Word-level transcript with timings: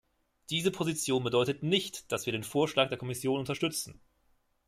Diese 0.49 0.71
Position 0.71 1.21
bedeutet 1.23 1.61
nicht, 1.61 2.11
dass 2.11 2.25
wir 2.25 2.33
den 2.33 2.43
Vorschlag 2.43 2.89
der 2.89 2.97
Kommission 2.97 3.37
unterstützen. 3.39 3.99